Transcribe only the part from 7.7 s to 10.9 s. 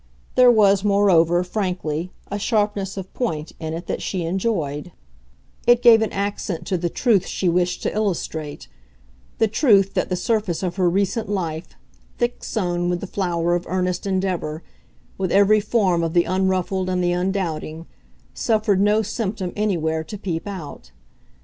to illustrate the truth that the surface of her